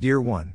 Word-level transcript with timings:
Dear 0.00 0.18
one. 0.18 0.54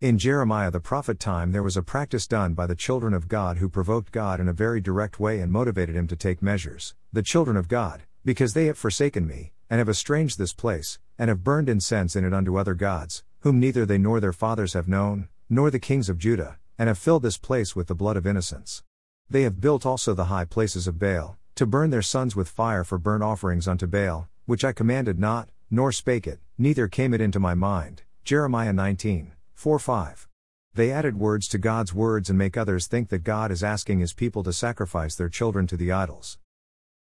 In 0.00 0.16
Jeremiah 0.16 0.70
the 0.70 0.80
prophet 0.80 1.20
time 1.20 1.52
there 1.52 1.62
was 1.62 1.76
a 1.76 1.82
practice 1.82 2.26
done 2.26 2.54
by 2.54 2.66
the 2.66 2.74
children 2.74 3.12
of 3.12 3.28
God 3.28 3.58
who 3.58 3.68
provoked 3.68 4.12
God 4.12 4.40
in 4.40 4.48
a 4.48 4.54
very 4.54 4.80
direct 4.80 5.20
way 5.20 5.40
and 5.40 5.52
motivated 5.52 5.94
him 5.94 6.06
to 6.06 6.16
take 6.16 6.40
measures. 6.40 6.94
The 7.12 7.22
children 7.22 7.58
of 7.58 7.68
God, 7.68 8.04
because 8.24 8.54
they 8.54 8.64
have 8.68 8.78
forsaken 8.78 9.26
me, 9.26 9.52
and 9.68 9.78
have 9.78 9.90
estranged 9.90 10.38
this 10.38 10.54
place, 10.54 10.98
and 11.18 11.28
have 11.28 11.44
burned 11.44 11.68
incense 11.68 12.16
in 12.16 12.24
it 12.24 12.32
unto 12.32 12.56
other 12.56 12.72
gods, 12.72 13.24
whom 13.40 13.60
neither 13.60 13.84
they 13.84 13.98
nor 13.98 14.20
their 14.20 14.32
fathers 14.32 14.72
have 14.72 14.88
known, 14.88 15.28
nor 15.50 15.70
the 15.70 15.78
kings 15.78 16.08
of 16.08 16.16
Judah, 16.16 16.58
and 16.78 16.88
have 16.88 16.96
filled 16.96 17.24
this 17.24 17.36
place 17.36 17.76
with 17.76 17.88
the 17.88 17.94
blood 17.94 18.16
of 18.16 18.26
innocents. 18.26 18.82
They 19.28 19.42
have 19.42 19.60
built 19.60 19.84
also 19.84 20.14
the 20.14 20.32
high 20.32 20.46
places 20.46 20.88
of 20.88 20.98
Baal, 20.98 21.36
to 21.56 21.66
burn 21.66 21.90
their 21.90 22.00
sons 22.00 22.34
with 22.34 22.48
fire 22.48 22.84
for 22.84 22.96
burnt 22.96 23.22
offerings 23.22 23.68
unto 23.68 23.86
Baal, 23.86 24.30
which 24.46 24.64
I 24.64 24.72
commanded 24.72 25.18
not, 25.18 25.50
nor 25.70 25.92
spake 25.92 26.26
it, 26.26 26.40
neither 26.56 26.88
came 26.88 27.12
it 27.12 27.20
into 27.20 27.38
my 27.38 27.52
mind. 27.52 28.04
Jeremiah 28.24 28.72
19, 28.72 29.32
4 29.52 29.78
5. 29.80 30.28
They 30.74 30.92
added 30.92 31.18
words 31.18 31.48
to 31.48 31.58
God's 31.58 31.92
words 31.92 32.30
and 32.30 32.38
make 32.38 32.56
others 32.56 32.86
think 32.86 33.08
that 33.08 33.24
God 33.24 33.50
is 33.50 33.64
asking 33.64 33.98
his 33.98 34.12
people 34.12 34.44
to 34.44 34.52
sacrifice 34.52 35.16
their 35.16 35.28
children 35.28 35.66
to 35.66 35.76
the 35.76 35.90
idols. 35.90 36.38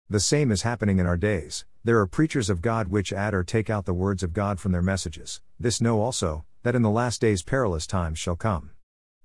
The 0.08 0.18
same 0.18 0.50
is 0.50 0.62
happening 0.62 0.98
in 0.98 1.04
our 1.04 1.18
days. 1.18 1.66
There 1.84 2.00
are 2.00 2.06
preachers 2.06 2.48
of 2.48 2.62
God 2.62 2.88
which 2.88 3.12
add 3.12 3.34
or 3.34 3.44
take 3.44 3.68
out 3.68 3.84
the 3.84 3.92
words 3.92 4.22
of 4.22 4.32
God 4.32 4.58
from 4.58 4.72
their 4.72 4.80
messages. 4.80 5.42
This 5.58 5.78
know 5.78 6.00
also, 6.00 6.46
that 6.62 6.74
in 6.74 6.80
the 6.80 6.88
last 6.88 7.20
days 7.20 7.42
perilous 7.42 7.86
times 7.86 8.18
shall 8.18 8.34
come. 8.34 8.70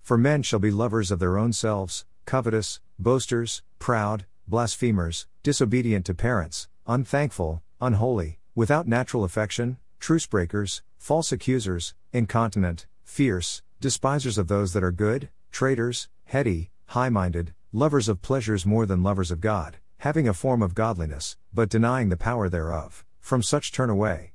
For 0.02 0.18
men 0.18 0.44
shall 0.44 0.60
be 0.60 0.72
lovers 0.72 1.12
of 1.12 1.20
their 1.20 1.38
own 1.38 1.54
selves, 1.54 2.04
covetous, 2.26 2.82
boasters, 3.00 3.64
proud, 3.80 4.26
blasphemers, 4.50 5.28
disobedient 5.44 6.06
to 6.08 6.14
parents, 6.14 6.68
unthankful, 6.86 7.64
unholy, 7.80 8.40
without 8.54 8.86
natural 8.86 9.24
affection, 9.24 9.78
truce 9.98 10.28
breakers, 10.28 10.84
false 11.06 11.32
accusers, 11.32 11.94
incontinent, 12.14 12.88
fierce, 13.04 13.62
despisers 13.80 14.40
of 14.40 14.48
those 14.48 14.74
that 14.74 14.84
are 14.84 14.92
good, 14.92 15.30
traitors, 15.52 16.10
heady, 16.24 16.72
high 16.88 17.10
minded, 17.10 17.54
lovers 17.72 18.10
of 18.10 18.24
pleasures 18.24 18.66
more 18.66 18.88
than 18.88 19.04
lovers 19.04 19.30
of 19.30 19.40
God 19.40 19.78
having 20.00 20.28
a 20.28 20.34
form 20.34 20.62
of 20.64 20.76
godliness, 20.76 21.38
but 21.54 21.70
denying 21.70 22.10
the 22.10 22.18
power 22.18 22.50
thereof, 22.50 23.06
from 23.20 23.42
such 23.44 23.72
turn 23.72 23.90
away. 23.90 24.34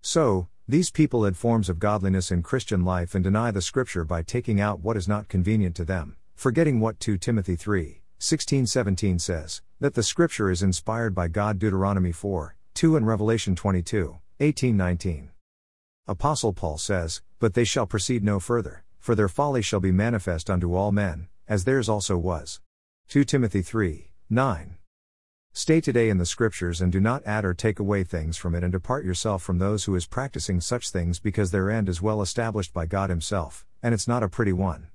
So, 0.00 0.48
these 0.68 0.90
people 0.90 1.24
add 1.24 1.36
forms 1.36 1.68
of 1.68 1.78
godliness 1.78 2.30
in 2.30 2.42
Christian 2.42 2.84
life 2.84 3.14
and 3.14 3.22
deny 3.22 3.52
the 3.52 3.62
Scripture 3.62 4.04
by 4.04 4.22
taking 4.22 4.60
out 4.60 4.80
what 4.80 4.96
is 4.96 5.08
not 5.08 5.28
convenient 5.28 5.76
to 5.76 5.84
them, 5.84 6.16
forgetting 6.34 6.80
what 6.80 7.00
2 7.00 7.18
Timothy 7.18 7.56
3, 7.56 8.02
16 8.18 8.66
17 8.66 9.18
says, 9.20 9.62
that 9.80 9.94
the 9.94 10.02
Scripture 10.02 10.50
is 10.50 10.62
inspired 10.62 11.14
by 11.14 11.28
God 11.28 11.58
Deuteronomy 11.58 12.12
4, 12.12 12.56
2 12.74 12.96
and 12.96 13.06
Revelation 13.06 13.56
22, 13.56 14.18
18 14.40 14.76
19. 14.76 15.31
Apostle 16.08 16.52
Paul 16.52 16.78
says, 16.78 17.22
But 17.38 17.54
they 17.54 17.62
shall 17.62 17.86
proceed 17.86 18.24
no 18.24 18.40
further, 18.40 18.82
for 18.98 19.14
their 19.14 19.28
folly 19.28 19.62
shall 19.62 19.78
be 19.78 19.92
manifest 19.92 20.50
unto 20.50 20.74
all 20.74 20.90
men, 20.90 21.28
as 21.46 21.62
theirs 21.62 21.88
also 21.88 22.18
was. 22.18 22.60
2 23.08 23.22
Timothy 23.22 23.62
3, 23.62 24.10
9. 24.28 24.76
Stay 25.52 25.80
today 25.80 26.08
in 26.08 26.18
the 26.18 26.26
scriptures 26.26 26.80
and 26.80 26.90
do 26.90 26.98
not 26.98 27.24
add 27.24 27.44
or 27.44 27.54
take 27.54 27.78
away 27.78 28.02
things 28.02 28.36
from 28.36 28.52
it 28.56 28.64
and 28.64 28.72
depart 28.72 29.04
yourself 29.04 29.44
from 29.44 29.58
those 29.58 29.84
who 29.84 29.94
is 29.94 30.06
practicing 30.06 30.60
such 30.60 30.90
things 30.90 31.20
because 31.20 31.52
their 31.52 31.70
end 31.70 31.88
is 31.88 32.02
well 32.02 32.20
established 32.20 32.72
by 32.72 32.84
God 32.84 33.08
himself, 33.08 33.64
and 33.80 33.94
it's 33.94 34.08
not 34.08 34.24
a 34.24 34.28
pretty 34.28 34.52
one. 34.52 34.88